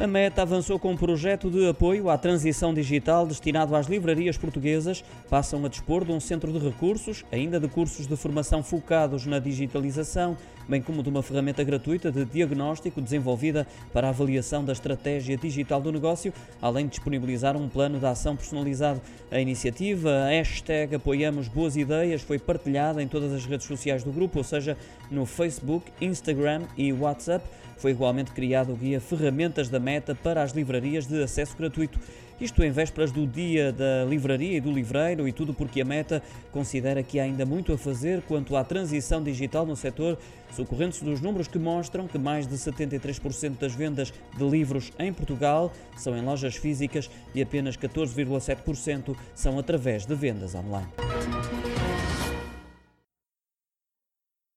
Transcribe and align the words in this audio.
A 0.00 0.08
Meta 0.08 0.42
avançou 0.42 0.76
com 0.76 0.90
um 0.90 0.96
projeto 0.96 1.48
de 1.48 1.68
apoio 1.68 2.10
à 2.10 2.18
transição 2.18 2.74
digital 2.74 3.24
destinado 3.24 3.76
às 3.76 3.86
livrarias 3.86 4.36
portuguesas. 4.36 5.04
Passam 5.30 5.64
a 5.64 5.68
dispor 5.68 6.04
de 6.04 6.10
um 6.10 6.18
centro 6.18 6.52
de 6.52 6.58
recursos, 6.58 7.24
ainda 7.30 7.60
de 7.60 7.68
cursos 7.68 8.04
de 8.04 8.16
formação 8.16 8.60
focados 8.60 9.24
na 9.24 9.38
digitalização, 9.38 10.36
bem 10.68 10.82
como 10.82 11.00
de 11.00 11.08
uma 11.08 11.22
ferramenta 11.22 11.62
gratuita 11.62 12.10
de 12.10 12.24
diagnóstico 12.24 13.00
desenvolvida 13.00 13.68
para 13.92 14.08
a 14.08 14.10
avaliação 14.10 14.64
da 14.64 14.72
estratégia 14.72 15.36
digital 15.36 15.80
do 15.80 15.92
negócio, 15.92 16.34
além 16.60 16.86
de 16.86 16.92
disponibilizar 16.92 17.56
um 17.56 17.68
plano 17.68 18.00
de 18.00 18.06
ação 18.06 18.34
personalizado. 18.34 19.00
A 19.30 19.38
iniciativa, 19.38 20.26
hashtag 20.26 20.96
Apoiamos 20.96 21.46
Boas 21.46 21.76
Ideias, 21.76 22.20
foi 22.20 22.38
partilhada 22.40 23.00
em 23.00 23.06
todas 23.06 23.32
as 23.32 23.46
redes 23.46 23.66
sociais 23.66 24.02
do 24.02 24.10
grupo, 24.10 24.38
ou 24.38 24.44
seja, 24.44 24.76
no 25.08 25.24
Facebook, 25.24 25.90
Instagram 26.00 26.62
e 26.76 26.92
WhatsApp. 26.92 27.46
Foi 27.76 27.90
igualmente 27.90 28.30
criado 28.30 28.72
o 28.72 28.76
guia 28.76 29.00
Ferramentas 29.00 29.68
da 29.68 29.80
Meta 29.80 29.93
para 30.22 30.42
as 30.42 30.52
livrarias 30.52 31.06
de 31.06 31.22
acesso 31.22 31.56
gratuito. 31.56 31.98
Isto 32.40 32.64
em 32.64 32.70
vésperas 32.70 33.12
do 33.12 33.26
Dia 33.26 33.72
da 33.72 34.04
Livraria 34.04 34.56
e 34.56 34.60
do 34.60 34.72
Livreiro 34.72 35.28
e 35.28 35.32
tudo 35.32 35.54
porque 35.54 35.80
a 35.80 35.84
Meta 35.84 36.20
considera 36.50 37.02
que 37.02 37.20
há 37.20 37.22
ainda 37.22 37.46
muito 37.46 37.72
a 37.72 37.78
fazer 37.78 38.22
quanto 38.22 38.56
à 38.56 38.64
transição 38.64 39.22
digital 39.22 39.64
no 39.64 39.76
setor, 39.76 40.18
socorrendo-se 40.52 41.04
dos 41.04 41.20
números 41.20 41.46
que 41.46 41.58
mostram 41.58 42.08
que 42.08 42.18
mais 42.18 42.46
de 42.46 42.56
73% 42.56 43.58
das 43.58 43.74
vendas 43.74 44.12
de 44.36 44.44
livros 44.44 44.92
em 44.98 45.12
Portugal 45.12 45.72
são 45.96 46.16
em 46.16 46.22
lojas 46.22 46.56
físicas 46.56 47.08
e 47.34 47.40
apenas 47.40 47.76
14,7% 47.76 49.16
são 49.34 49.58
através 49.58 50.04
de 50.04 50.14
vendas 50.14 50.54
online. 50.56 50.88